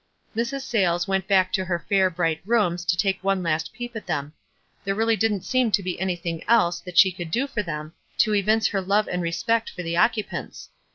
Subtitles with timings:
[0.35, 0.61] Mrs.
[0.61, 4.33] Sayles went back to her fair bright rooms to take one last peep at them.
[4.83, 8.33] There really didn't seem to be anything else that she could do for them to
[8.33, 10.69] evince her love and respect for the occupants.